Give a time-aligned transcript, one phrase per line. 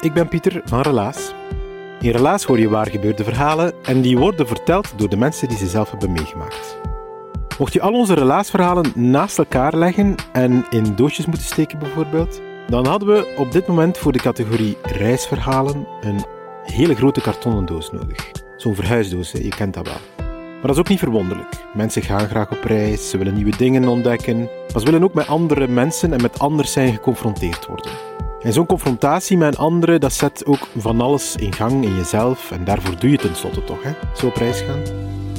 [0.00, 1.34] Ik ben Pieter van Relaas.
[2.00, 5.56] In Relaas hoor je waar gebeurde verhalen en die worden verteld door de mensen die
[5.56, 6.78] ze zelf hebben meegemaakt.
[7.58, 12.86] Mocht je al onze relaasverhalen naast elkaar leggen en in doosjes moeten steken bijvoorbeeld, dan
[12.86, 16.24] hadden we op dit moment voor de categorie reisverhalen een
[16.62, 18.30] hele grote kartonnen doos nodig.
[18.56, 20.26] Zo'n verhuisdoos, je kent dat wel.
[20.26, 21.48] Maar dat is ook niet verwonderlijk.
[21.74, 25.26] Mensen gaan graag op reis, ze willen nieuwe dingen ontdekken, maar ze willen ook met
[25.26, 27.90] andere mensen en met anders zijn geconfronteerd worden.
[28.42, 32.50] En zo'n confrontatie met een dat zet ook van alles in gang in jezelf.
[32.50, 33.90] En daarvoor doe je tenslotte toch, hè?
[34.14, 34.80] Zo op reis gaan.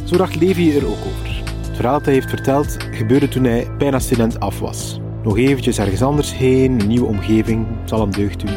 [0.04, 1.44] Zo dacht Levi er ook over.
[1.68, 5.00] Het verhaal dat hij heeft verteld gebeurde toen hij bijna student af was.
[5.24, 8.56] Nog eventjes ergens anders heen, een nieuwe omgeving, zal hem deugd doen.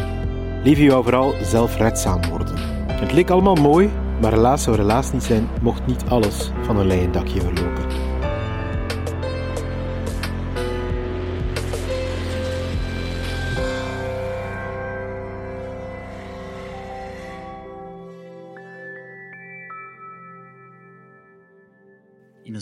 [0.65, 2.55] Levi wou vooral zelfredzaam worden.
[2.87, 6.87] Het leek allemaal mooi, maar helaas zou helaas niet zijn, mocht niet alles van een
[6.87, 8.04] leien dakje verlopen.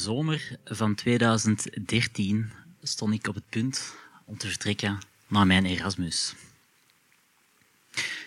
[0.02, 2.50] Zomer van 2013
[2.82, 3.94] stond ik op het punt
[4.24, 6.34] om te vertrekken naar mijn Erasmus.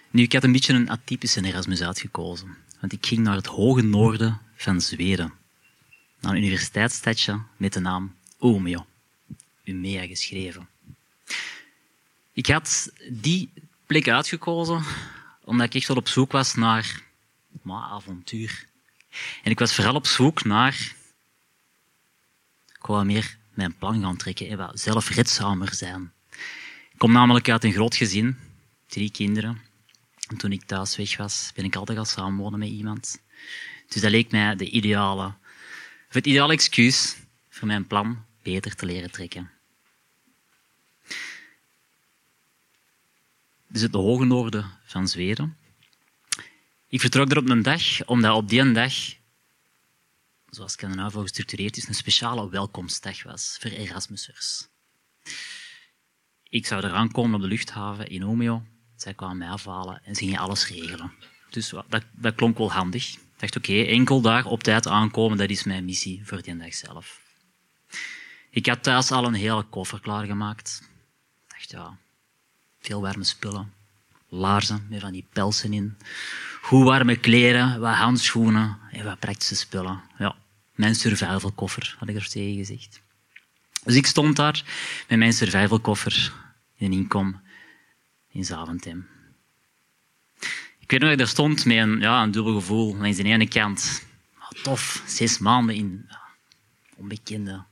[0.09, 3.81] Nu, ik had een beetje een atypische Erasmus uitgekozen, want ik ging naar het hoge
[3.81, 5.33] noorden van Zweden,
[6.19, 8.85] naar een universiteitsstadje met de naam Umeå,
[9.63, 10.67] Umea geschreven.
[12.33, 13.49] Ik had die
[13.85, 14.83] plek uitgekozen
[15.43, 17.03] omdat ik echt op zoek was naar
[17.61, 18.65] maar, avontuur.
[19.43, 20.95] En ik was vooral op zoek naar
[22.85, 26.11] ik wou meer mijn plan gaan trekken en wat zelfredzamer zijn.
[26.91, 28.37] Ik kom namelijk uit een groot gezin,
[28.87, 29.61] drie kinderen.
[30.27, 33.21] En toen ik thuis weg was, ben ik altijd gaan samenwonen met iemand.
[33.87, 35.25] Dus dat leek mij de ideale,
[36.07, 37.15] of het ideale excuus
[37.49, 39.51] voor mijn plan beter te leren trekken.
[43.67, 45.57] Dus het hoge noorden van Zweden.
[46.87, 48.93] Ik vertrok er op een dag, omdat op die dag
[50.55, 54.67] zoals Scandinavo gestructureerd is, een speciale welkomstdag was voor Erasmussers.
[56.49, 58.63] Ik zou eraan komen op de luchthaven in Umeå.
[58.95, 61.11] Zij kwamen mij afhalen en ze gingen alles regelen.
[61.49, 63.13] Dus dat, dat klonk wel handig.
[63.13, 66.73] Ik dacht, oké, enkel daar op tijd aankomen, dat is mijn missie voor die dag
[66.73, 67.21] zelf.
[68.49, 70.81] Ik had thuis al een hele koffer klaargemaakt.
[71.47, 71.97] Ik dacht, ja,
[72.79, 73.73] veel warme spullen.
[74.29, 75.97] Laarzen met van die pelsen in.
[76.61, 80.01] Goed warme kleren, wat handschoenen en wat praktische spullen.
[80.17, 80.35] Ja,
[80.75, 83.01] mijn survivalkoffer, had ik er tegen gezegd.
[83.83, 84.63] Dus ik stond daar
[85.07, 86.33] met mijn survivalkoffer
[86.75, 87.41] in inkom
[88.31, 89.07] in Zaventem.
[90.79, 92.95] Ik weet nog dat ik daar stond met een, ja, een dubbel gevoel.
[92.95, 94.05] Langs de ene kant,
[94.37, 96.09] ah, tof, zes maanden in
[96.95, 97.63] onbekende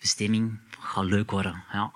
[0.00, 0.58] bestemming.
[0.78, 1.64] Gaat leuk worden.
[1.72, 1.92] Ja.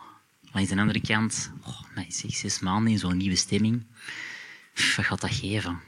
[0.52, 3.86] Langs de andere kant, oh, zeg, zes maanden in zo'n nieuwe stemming.
[4.96, 5.80] Wat gaat dat geven?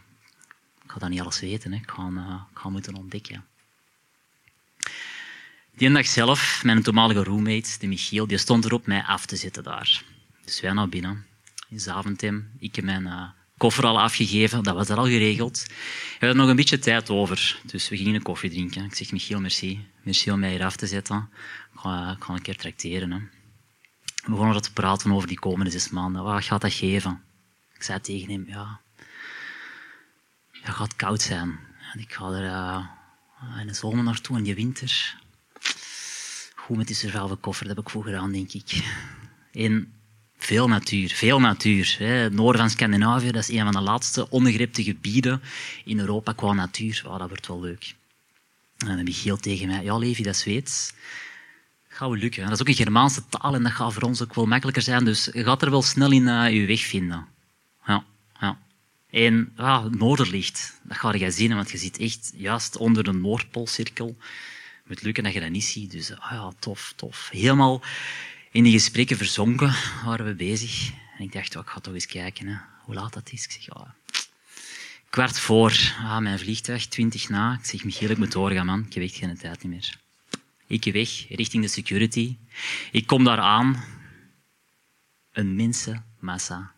[0.84, 1.72] Ik ga dat niet alles weten.
[1.72, 1.78] Hè.
[1.78, 3.44] Ik, ga, eh, ik ga moeten ontdekken.
[5.76, 9.62] Die dag zelf, mijn toenmalige roommate, de Michiel, die stond erop mij af te zetten
[9.62, 10.04] daar.
[10.44, 11.26] Dus wij naar binnen,
[11.68, 12.50] in Zaventem.
[12.58, 15.66] Ik heb mijn eh, koffer al afgegeven, dat was er al geregeld.
[15.68, 18.84] We hadden nog een beetje tijd over, dus we gingen een koffie drinken.
[18.84, 19.86] Ik zeg, Michiel, merci.
[20.02, 21.28] Merci om mij hier af te zetten.
[21.72, 23.10] Ik ga, ik ga een keer tracteren.
[23.10, 23.18] Hè.
[24.24, 26.22] We begonnen te praten over die komende zes maanden.
[26.22, 27.22] Wat gaat dat geven?
[27.74, 28.80] Ik zei tegen hem, ja,
[30.50, 31.58] het gaat koud zijn.
[31.98, 35.20] Ik ga er eh, in de zomer naartoe, in die winter.
[36.64, 38.84] Goed met die survivalkoffer, dat heb ik vroeger aan, denk ik.
[39.52, 39.92] En
[40.36, 41.96] veel natuur, veel natuur.
[41.98, 42.04] Hè.
[42.04, 45.42] Het noorden van Scandinavië, dat is een van de laatste ongegripte gebieden
[45.84, 47.02] in Europa qua natuur.
[47.04, 47.94] Wow, dat wordt wel leuk.
[48.78, 50.92] En dan heb ik heel tegen mij, ja Levi, dat is Zweeds.
[51.98, 52.42] Dat lukken.
[52.42, 55.04] Dat is ook een Germaanse taal en dat gaat voor ons ook wel makkelijker zijn.
[55.04, 57.26] Dus je gaat er wel snel in uh, je weg vinden.
[57.86, 58.04] Ja,
[58.40, 58.58] ja.
[59.10, 63.12] En ah, het noorderlicht, dat ga je zien, want je zit echt juist onder de
[63.12, 64.16] Noordpoolcirkel.
[64.82, 65.90] Met lukken dat je dat niet ziet.
[65.90, 67.28] Dus ah ja, tof, tof.
[67.32, 67.82] Helemaal
[68.50, 69.74] in die gesprekken verzonken
[70.04, 70.90] waren we bezig.
[71.18, 73.44] En ik dacht, oh, ik ga toch eens kijken hè, hoe laat dat is.
[73.44, 73.94] Ik zeg, ja,
[75.10, 77.58] kwart voor ah, mijn vliegtuig, twintig na.
[77.58, 78.84] Ik zeg, Michiel, ik moet doorgaan, man.
[78.86, 80.00] Ik heb echt geen tijd meer.
[80.66, 82.36] Ik weg, richting de security.
[82.92, 83.84] Ik kom daar aan.
[85.32, 86.72] Een mensenmassa.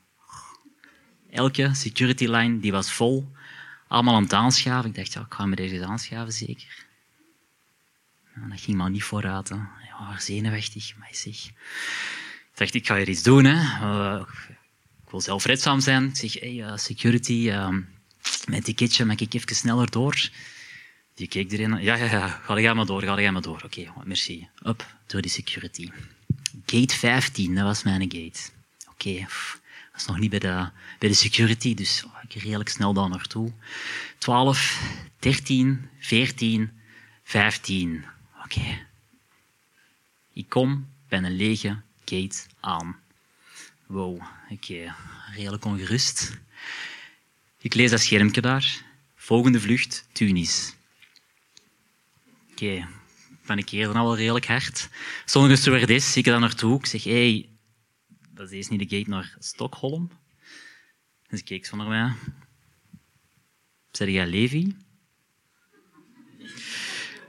[1.30, 3.32] Elke security line die was vol.
[3.88, 4.90] Allemaal aan het aanschaven.
[4.90, 6.83] Ik dacht, ik ga me deze aanschaven, zeker.
[8.34, 9.48] Dat ging maar niet vooruit.
[9.88, 11.44] Ja, zenuwachtig, zeg.
[12.54, 13.44] Ik dacht, ik ga hier iets doen.
[13.44, 13.54] Hè.
[13.86, 14.20] Uh,
[15.04, 16.04] ik wil zelfredzaam zijn.
[16.04, 17.68] Ik zeg, hey, uh, security, uh,
[18.46, 20.30] mijn ticketje, mag ik even sneller door?
[21.14, 21.82] Die keek erin.
[21.82, 22.28] Ja, ja, ja.
[22.28, 23.62] Ga jij maar door, ga jij maar door.
[23.64, 24.48] Oké, merci.
[24.62, 25.90] Up, door die security.
[26.66, 28.40] Gate 15, dat was mijn gate.
[28.90, 32.92] Oké, okay, dat was nog niet bij de, bij de security, dus ik redelijk snel
[32.92, 33.52] daar naartoe.
[34.18, 34.80] 12,
[35.18, 36.70] 13, 14,
[37.24, 38.04] 15.
[40.32, 42.96] Ik kom bij een lege gate aan.
[43.86, 44.52] Wow, oké.
[44.52, 44.92] Okay.
[45.34, 46.38] Redelijk ongerust.
[47.58, 48.84] Ik lees dat schermpje daar.
[49.14, 50.74] Volgende vlucht, Tunis.
[52.50, 52.88] Oké,
[53.46, 54.88] ben ik hier dan al redelijk hard.
[55.24, 56.78] Sommige stewardess zie ik daar naartoe.
[56.78, 57.48] Ik zeg, hé, hey,
[58.30, 60.10] dat is niet de gate naar Stockholm.
[61.28, 62.12] Dus keek zo naar mij.
[63.90, 64.76] Zeg jij Levi?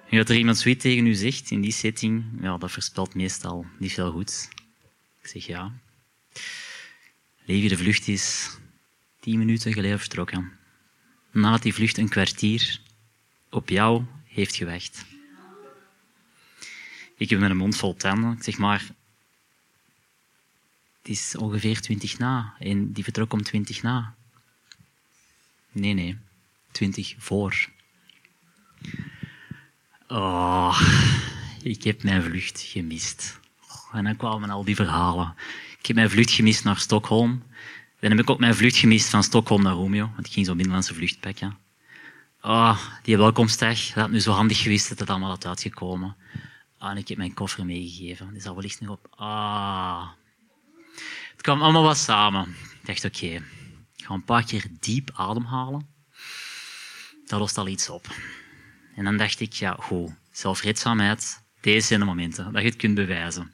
[0.10, 3.66] En dat er iemand zoiets tegen u zegt in die setting, ja, dat voorspelt meestal
[3.80, 4.50] niet veel goed.
[5.22, 5.74] Ik zeg ja.
[7.46, 8.57] Levi, de vlucht is
[9.19, 10.52] tien minuten geleden vertrokken.
[11.31, 12.80] Nadat die vlucht een kwartier
[13.50, 15.06] op jou heeft gewacht.
[17.18, 18.31] Ik heb een mond vol tanden.
[18.31, 18.80] Ik zeg maar,
[21.01, 22.56] het is ongeveer twintig na.
[22.60, 24.16] En die vertrok om twintig na.
[25.72, 26.18] Nee, nee.
[26.72, 27.69] Twintig voor.
[30.07, 30.81] Oh,
[31.62, 33.40] ik heb mijn vlucht gemist.
[33.92, 35.36] En dan kwamen al die verhalen.
[35.80, 37.44] Ik heb mijn vlucht gemist naar Stockholm.
[38.00, 40.56] Dan heb ik ook mijn vlucht gemist van Stockholm naar Romeo, want ik ging zo'n
[40.56, 41.57] binnenlandse vlucht pakken.
[42.42, 46.16] Oh, die welkomstdag, dat had nu zo handig geweest dat het allemaal had uitgekomen.
[46.78, 48.34] Ah, en ik heb mijn koffer meegegeven.
[48.34, 49.08] Die zal wellicht nog op.
[49.16, 50.08] Ah.
[51.31, 52.56] Het kwam allemaal wat samen.
[52.81, 53.25] Ik dacht, oké,
[53.96, 55.88] ik ga een paar keer diep ademhalen.
[57.25, 58.08] Dat lost al iets op.
[58.96, 62.96] En dan dacht ik, ja, goed, zelfredzaamheid, deze zijn de momenten dat je het kunt
[62.96, 63.52] bewijzen.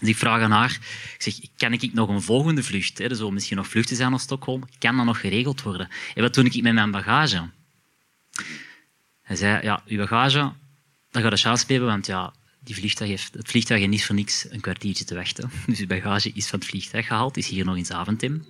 [0.00, 0.78] Dus ik vraag aan haar,
[1.14, 2.98] ik zeg, kan ik nog een volgende vlucht?
[2.98, 3.04] Hè?
[3.04, 4.62] Er zullen misschien nog vluchten zijn naar Stockholm.
[4.78, 5.88] Kan dat nog geregeld worden?
[6.14, 7.48] En wat doe ik met mijn bagage?
[9.22, 10.52] Hij zei, ja, uw bagage,
[11.10, 14.14] dat gaat de chance hebben, want ja, die vliegtuig heeft, het vliegtuig heeft niet voor
[14.14, 15.50] niks een kwartiertje te wachten.
[15.66, 18.44] Dus uw bagage is van het vliegtuig gehaald, is hier nog in.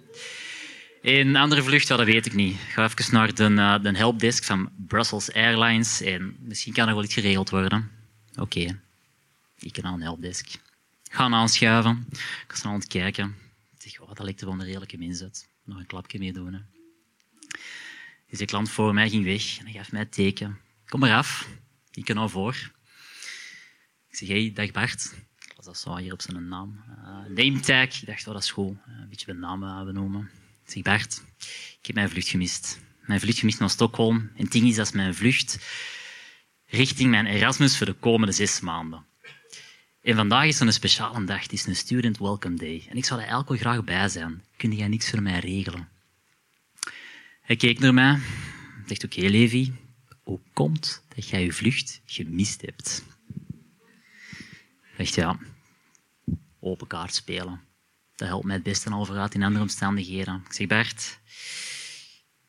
[1.03, 2.55] Een andere vlucht, dat weet ik niet.
[2.55, 6.95] Ik ga even naar de, uh, de helpdesk van Brussels Airlines en misschien kan er
[6.95, 7.91] wel iets geregeld worden.
[8.37, 8.81] Oké,
[9.59, 10.49] ik kan aan een helpdesk.
[11.11, 12.07] Gaan aanschuiven.
[12.11, 13.37] Ik ga snel aan het kijken.
[13.79, 15.49] Ik zeg, oh, dat lijkt er wel een redelijke uit.
[15.65, 16.53] Nog een klapje mee doen.
[16.53, 16.61] Hè.
[18.29, 20.59] Dus de klant voor mij ging weg en hij gaf mij het teken.
[20.87, 21.49] Kom maar af.
[21.91, 22.71] Ik kan nou voor.
[24.09, 25.15] Ik zeg, hey, dag Bart.
[25.57, 26.85] Las dat zo hier op zijn naam.
[26.89, 28.01] Uh, name tag.
[28.01, 28.77] Ik dacht, oh, dat is goed.
[28.87, 30.31] Een beetje mijn naam benoemen.
[30.71, 31.23] Zeg, Bart,
[31.81, 32.81] ik heb mijn vlucht gemist.
[33.01, 34.17] Mijn vlucht gemist naar Stockholm.
[34.17, 35.59] En het ding is, dat is mijn vlucht
[36.67, 39.07] richting mijn Erasmus voor de komende zes maanden.
[40.03, 41.43] En vandaag is een speciale dag.
[41.43, 42.87] Het is een Student Welcome Day.
[42.89, 44.45] En ik zou er elke graag bij zijn.
[44.57, 45.89] Kun jij niks voor mij regelen?
[47.41, 48.19] Hij keek naar mij.
[48.87, 49.73] Zegt, oké, Levi.
[50.23, 53.05] Hoe komt dat jij je vlucht gemist hebt?
[54.97, 55.39] Zegt, ja,
[56.61, 57.70] open kaart spelen.
[58.21, 60.43] Dat helpt mij het beste al vooruit in andere omstandigheden.
[60.47, 61.19] Ik zeg, Bert,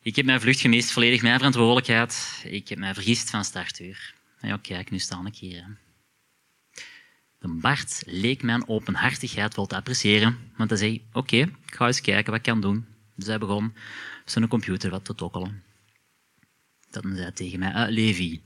[0.01, 2.41] ik heb mijn vlucht gemist, volledig mijn verantwoordelijkheid.
[2.43, 4.15] Ik heb mij vergist van startuur.
[4.41, 5.77] Ja, kijk, nu sta ik hier.
[7.39, 12.01] De Bart leek mijn openhartigheid wel te appreciëren, want hij zei, oké, ik ga eens
[12.01, 12.85] kijken wat ik kan doen.
[13.15, 13.73] Dus hij begon
[14.25, 15.63] zijn computer wat te tokkelen.
[16.89, 18.41] Dan zei hij tegen mij, uh, Levi,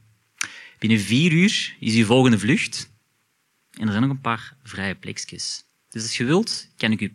[0.79, 2.89] binnen vier uur is uw volgende vlucht
[3.72, 5.63] en er zijn nog een paar vrije plekjes.
[5.95, 7.11] Dus als je wilt, kan ik je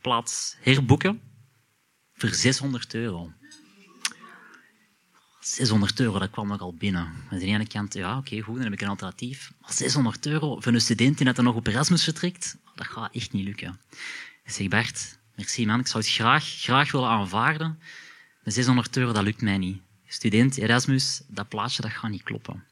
[0.00, 1.20] plaats herboeken
[2.14, 3.32] voor 600 euro.
[5.40, 7.02] 600 euro, dat kwam nogal binnen.
[7.30, 9.52] Aan de ene kant, ja, oké, goed, dan heb ik een alternatief.
[9.60, 13.32] Maar 600 euro voor een student die net nog op Erasmus vertrekt, dat gaat echt
[13.32, 13.80] niet lukken.
[14.44, 17.78] Ik zeg, Bert, merci man, ik zou het graag, graag willen aanvaarden.
[18.42, 19.80] Maar 600 euro, dat lukt mij niet.
[20.06, 22.64] Student, Erasmus, dat plaatje, dat gaat niet kloppen.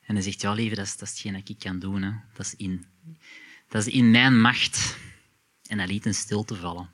[0.00, 2.02] En hij zegt, ja, lieve, dat is, dat hetgeen dat ik kan doen.
[2.02, 2.10] Hè.
[2.32, 2.86] Dat, is in,
[3.68, 4.96] dat is in mijn macht.
[5.66, 6.90] En hij liet een stilte vallen.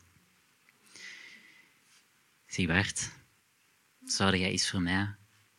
[2.46, 3.10] Zeg, Bert,
[4.04, 5.14] zou jij eens voor mij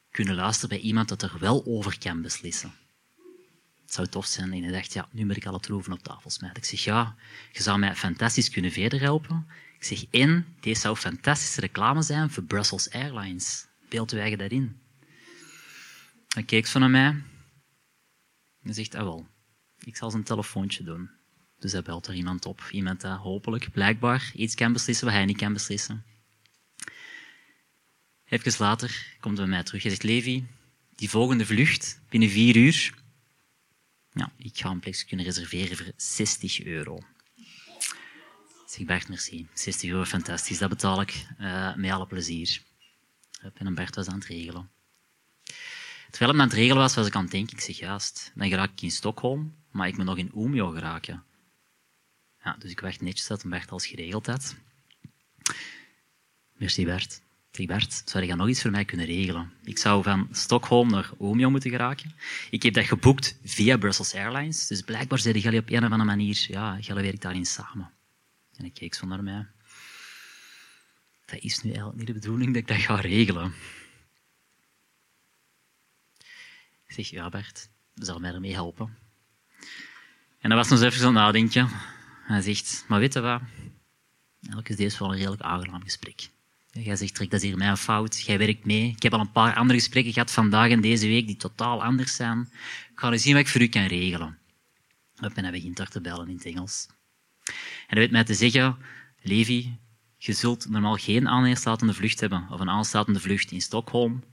[0.10, 2.74] kunnen luisteren bij iemand dat er wel over kan beslissen?
[3.82, 4.54] Het zou tof zijn.
[4.54, 6.62] En hij dacht, ja, nu moet ik alle troeven op tafel smijten.
[6.62, 7.16] Ik zeg, ja,
[7.52, 9.48] je zou mij fantastisch kunnen verder helpen.
[9.78, 13.66] Ik zeg, en, deze zou fantastische reclame zijn voor Brussels Airlines.
[13.90, 14.82] Beeld daarin?
[16.28, 17.24] Hij keek zo naar mij.
[18.62, 19.28] Hij zegt, ah wel,
[19.86, 21.10] ik zal zijn telefoontje doen.
[21.60, 22.68] Dus hij belt er iemand op.
[22.72, 26.04] Iemand dat hopelijk, blijkbaar, iets kan beslissen wat hij niet kan beslissen.
[28.26, 29.82] Even later komt hij bij mij terug.
[29.82, 30.46] Hij zegt, Levi,
[30.96, 32.94] die volgende vlucht, binnen vier uur,
[34.14, 36.98] ja, ik ga een plekje kunnen reserveren voor 60 euro.
[37.36, 39.48] Ik zeg, Bert, merci.
[39.54, 40.58] 60 euro, fantastisch.
[40.58, 42.62] Dat betaal ik uh, met alle plezier.
[43.54, 44.70] En Bert was aan het regelen.
[46.10, 48.50] Terwijl hij aan het regelen was, was ik aan het denken, ik zeg, juist, dan
[48.50, 51.24] raak ik in Stockholm, maar ik moet nog in Umeå geraken.
[52.44, 54.56] Ja, dus ik wacht netjes dat Bert als geregeld had.
[56.54, 57.22] Merci Bert.
[57.52, 59.54] Zeg Bert, zou je nog iets voor mij kunnen regelen?
[59.64, 62.16] Ik zou van Stockholm naar Umeå moeten geraken.
[62.50, 66.04] Ik heb dat geboekt via Brussels Airlines, dus blijkbaar zijn jullie op een of andere
[66.04, 67.92] manier, ja, jullie werken daarin samen.
[68.56, 69.48] En ik keek zo naar mij.
[71.26, 73.54] Dat is nu eigenlijk niet de bedoeling dat ik dat ga regelen.
[76.88, 78.98] Ik zeg, ja Bert, zullen mij ermee helpen.
[80.42, 81.70] En dan was nog even zo'n nadenken.
[82.24, 83.42] Hij zegt, maar weet je wat?
[84.40, 86.30] Eigenlijk is deze wel een redelijk aangenaam gesprek.
[86.72, 88.22] Jij zegt, dat is hier mijn fout.
[88.22, 88.90] Jij werkt mee.
[88.90, 92.16] Ik heb al een paar andere gesprekken gehad vandaag en deze week die totaal anders
[92.16, 92.50] zijn.
[92.92, 94.38] Ik ga eens zien wat ik voor u kan regelen.
[95.20, 96.88] En hij begint daar te bellen in het Engels.
[97.46, 97.54] En
[97.88, 98.78] hij weet mij te zeggen,
[99.22, 99.78] Levi,
[100.18, 104.24] je zult normaal geen aansluitende vlucht hebben, of een aansluitende vlucht in Stockholm.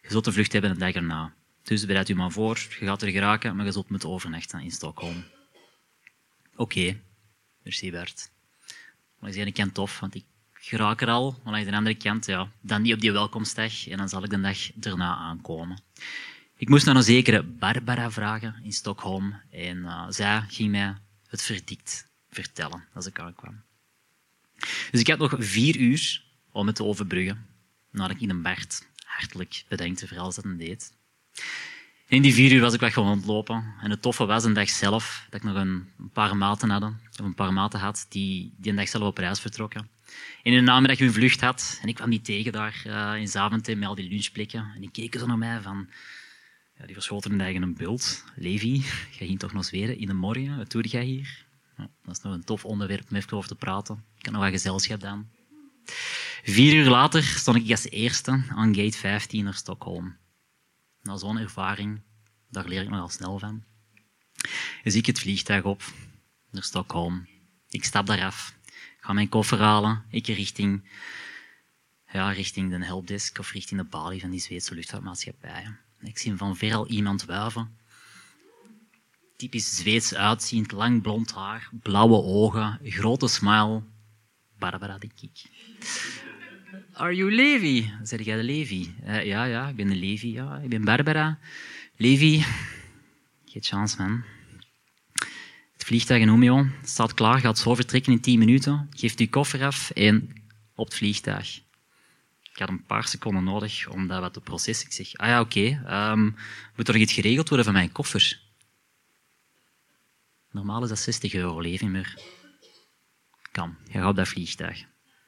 [0.00, 1.34] Je zult een vlucht hebben een dag erna.
[1.66, 4.70] Dus bereid u maar voor, je gaat er geraken, maar je zult moeten overnachten in
[4.70, 5.24] Stockholm.
[6.56, 7.00] Oké,
[7.62, 8.30] merci Bert.
[9.18, 11.40] Maar ik ken tof, want ik geraak er al.
[11.44, 14.30] Maar aan de andere kant, ja, dan niet op die welkomstdag en dan zal ik
[14.30, 15.82] de dag erna aankomen.
[16.56, 20.94] Ik moest naar een zekere Barbara vragen in Stockholm en uh, zij ging mij
[21.26, 23.62] het verdikt vertellen als ik aankwam.
[24.90, 27.46] Dus ik had nog vier uur om het te overbruggen,
[27.90, 30.95] nadat ik in een Bert hartelijk bedankte voor alles dat hij deed.
[32.08, 33.74] In die vier uur was ik weg gewoon ontlopen.
[33.80, 37.18] En het toffe was een dag zelf dat ik nog een, paar maten had, of
[37.18, 39.88] een paar maten had, die, die een dag zelf op reis vertrokken.
[40.42, 41.78] En in de namiddag een vlucht had.
[41.82, 44.70] En ik kwam die tegen daar uh, in Zaventem met al die lunchplekken.
[44.74, 45.88] En die keken zo naar mij van...
[46.78, 48.24] Ja, die verschoten hun eigen een bult.
[48.34, 48.72] Levi,
[49.18, 50.56] jij ging toch nog zweren in de morgen?
[50.56, 51.44] Wat doe jij hier?
[51.76, 54.04] Ja, dat is nog een tof onderwerp om even over te praten.
[54.18, 55.26] Ik had nog wat gezelschap dan.
[56.42, 60.16] Vier uur later stond ik als eerste aan gate 15 naar Stockholm.
[61.06, 62.00] Na zo'n ervaring,
[62.48, 63.64] daar leer ik nogal snel van.
[64.82, 65.82] Dus ik het vliegtuig op
[66.50, 67.26] naar Stockholm.
[67.68, 68.54] Ik stap daar af,
[69.00, 70.88] ga mijn koffer halen, ik richting,
[72.12, 75.76] ja, richting de helpdesk of richting de balie van die Zweedse luchtvaartmaatschappij.
[76.00, 77.78] Ik zie van ver al iemand wuiven.
[79.36, 83.82] Typisch Zweeds uitziend, lang blond haar, blauwe ogen, grote smile.
[84.58, 85.44] Barbara, denk ik.
[86.92, 87.92] Are you Levi?
[88.02, 88.94] Zeg jij de Levi?
[89.04, 90.32] Uh, ja, ja, ik ben de Levi.
[90.32, 90.56] Ja.
[90.56, 91.38] Ik ben Barbara.
[91.96, 92.44] Levi,
[93.50, 94.24] geen chance, man.
[95.72, 98.88] Het vliegtuig in Umeå staat klaar, gaat zo vertrekken in 10 minuten.
[98.90, 100.42] Geeft uw koffer af en
[100.74, 101.60] op het vliegtuig.
[102.42, 104.86] Ik had een paar seconden nodig om dat wat te processen.
[104.86, 106.36] Ik zeg, ah ja, oké, um,
[106.76, 108.40] moet er nog iets geregeld worden van mijn koffer?
[110.50, 112.18] Normaal is dat 60 euro, Levi, maar
[113.52, 113.76] kan.
[113.84, 114.84] Je gaat op dat vliegtuig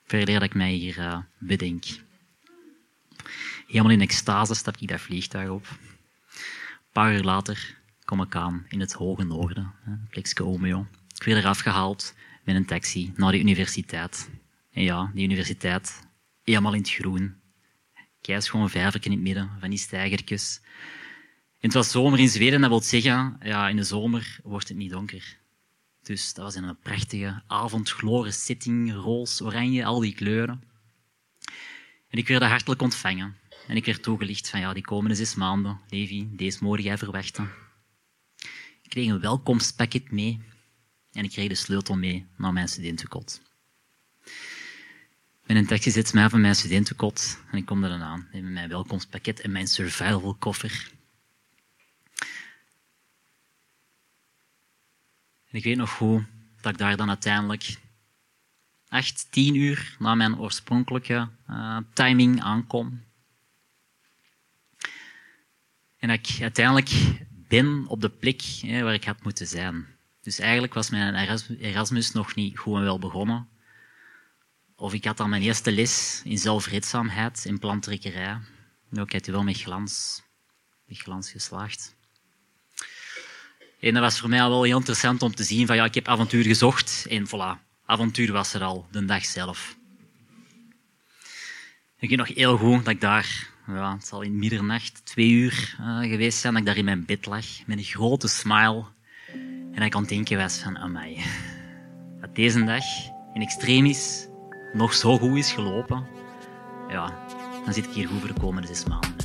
[0.08, 1.84] verder dat ik mij hier uh, bedenk.
[3.66, 5.66] Helemaal in extase stap ik dat vliegtuig op.
[5.66, 9.72] Een paar uur later kom ik aan in het hoge noorden,
[10.10, 10.86] plekje Omeo.
[11.14, 14.30] Ik werd eraf gehaald met een taxi naar de universiteit.
[14.72, 16.00] En ja, die universiteit,
[16.44, 17.36] helemaal in het groen.
[18.20, 20.60] Kijk, gewoon vijverken in het midden van die stijgertjes.
[21.60, 24.76] En het was zomer in Zweden, dat wil zeggen, ja, in de zomer wordt het
[24.76, 25.38] niet donker.
[26.08, 30.62] Dus dat was in een prachtige avondgloren setting, roze, oranje, al die kleuren.
[32.08, 33.36] En ik werd hartelijk ontvangen.
[33.66, 37.50] En ik werd toegelicht van, ja, die komende zes maanden, Levi, deze mogen jij verwachten.
[38.82, 40.40] Ik kreeg een welkomstpakket mee
[41.12, 43.40] en ik kreeg de sleutel mee naar mijn studentenkot.
[45.46, 48.68] Met een taxi zit mij van mijn studentenkot en ik kom er aan met mijn
[48.68, 50.96] welkomstpakket en mijn survival koffer.
[55.47, 56.24] En ik weet nog hoe
[56.60, 57.76] dat ik daar dan uiteindelijk
[58.88, 63.04] echt tien uur na mijn oorspronkelijke uh, timing aankom.
[65.98, 66.90] En dat ik uiteindelijk
[67.48, 69.86] ben op de plek hè, waar ik had moeten zijn.
[70.20, 71.14] Dus eigenlijk was mijn
[71.60, 73.48] Erasmus nog niet goed en wel begonnen.
[74.76, 78.38] Of ik had dan mijn eerste les in zelfredzaamheid in plantrekkerij.
[78.90, 80.22] Nou, ik heb die wel met glans,
[80.84, 81.96] met glans geslaagd.
[83.80, 85.94] En dat was voor mij al wel heel interessant om te zien van ja, ik
[85.94, 89.76] heb avontuur gezocht en voilà, avontuur was er al, de dag zelf.
[91.98, 95.76] Ik weet nog heel goed dat ik daar, ja, het zal in middernacht, twee uur
[95.80, 98.84] uh, geweest zijn, dat ik daar in mijn bed lag met een grote smile
[99.72, 101.22] en dat ik aan het denken was van, amai,
[102.20, 102.84] dat deze dag
[103.34, 104.26] in extremis
[104.72, 106.06] nog zo goed is gelopen,
[106.88, 107.26] ja,
[107.64, 109.17] dan zit ik hier goed voor de komende zes maanden.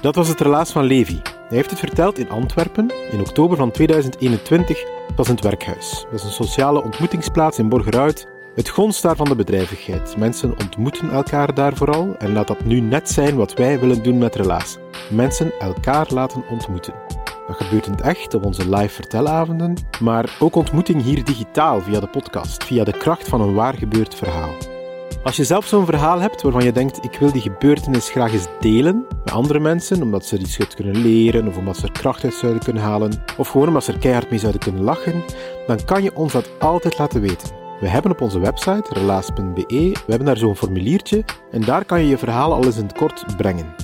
[0.00, 1.20] Dat was het relaas van Levi.
[1.22, 4.82] Hij heeft het verteld in Antwerpen in oktober van 2021.
[5.06, 6.06] Dat was in het werkhuis.
[6.10, 8.26] Dat is een sociale ontmoetingsplaats in Borgerhout.
[8.54, 10.16] Het gonst daar van de bedrijvigheid.
[10.16, 14.18] Mensen ontmoeten elkaar daar vooral en laat dat nu net zijn wat wij willen doen
[14.18, 14.78] met Relaas.
[15.10, 16.94] Mensen elkaar laten ontmoeten.
[17.46, 22.00] Dat gebeurt in het echt op onze live vertelavonden, maar ook ontmoeting hier digitaal via
[22.00, 24.69] de podcast, via de kracht van een waar gebeurd verhaal.
[25.22, 28.46] Als je zelf zo'n verhaal hebt waarvan je denkt, ik wil die gebeurtenis graag eens
[28.60, 32.24] delen met andere mensen, omdat ze er iets kunnen leren, of omdat ze er kracht
[32.24, 35.22] uit zouden kunnen halen, of gewoon omdat ze er keihard mee zouden kunnen lachen,
[35.66, 37.48] dan kan je ons dat altijd laten weten.
[37.80, 39.62] We hebben op onze website, relaas.be,
[39.92, 42.98] we hebben daar zo'n formuliertje en daar kan je je verhaal al eens in het
[42.98, 43.74] kort brengen.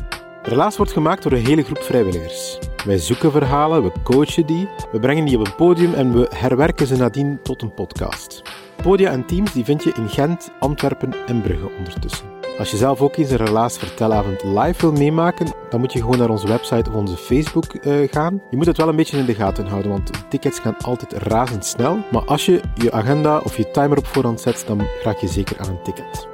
[0.43, 2.59] Relaas wordt gemaakt door een hele groep vrijwilligers.
[2.85, 6.87] Wij zoeken verhalen, we coachen die, we brengen die op een podium en we herwerken
[6.87, 8.43] ze nadien tot een podcast.
[8.83, 12.27] Podia en teams die vind je in Gent, Antwerpen en Brugge ondertussen.
[12.59, 16.19] Als je zelf ook eens een Relaas Vertelavond live wil meemaken, dan moet je gewoon
[16.19, 18.43] naar onze website of onze Facebook uh, gaan.
[18.51, 21.99] Je moet het wel een beetje in de gaten houden, want tickets gaan altijd razendsnel.
[22.13, 25.59] Maar als je je agenda of je timer op voorhand zet, dan raak je zeker
[25.59, 26.29] aan een ticket.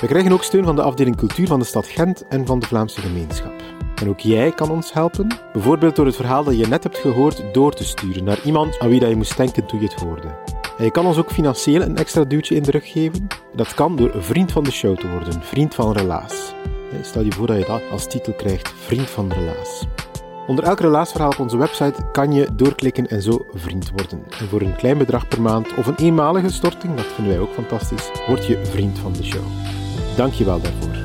[0.00, 2.66] We krijgen ook steun van de afdeling cultuur van de stad Gent en van de
[2.66, 3.52] Vlaamse gemeenschap.
[3.94, 7.44] En ook jij kan ons helpen, bijvoorbeeld door het verhaal dat je net hebt gehoord
[7.52, 10.60] door te sturen naar iemand aan wie dat je moest denken toen je het hoorde.
[10.78, 13.26] En je kan ons ook financieel een extra duwtje in de rug geven.
[13.54, 16.54] Dat kan door vriend van de show te worden, vriend van Relaas.
[17.02, 19.86] Stel je voor dat je dat als titel krijgt, vriend van Relaas.
[20.46, 24.24] Onder elk relaasverhaal op onze website kan je doorklikken en zo vriend worden.
[24.40, 27.52] En voor een klein bedrag per maand of een eenmalige storting, dat vinden wij ook
[27.52, 29.44] fantastisch, word je vriend van de show.
[30.16, 31.01] Dank je wel daarvoor.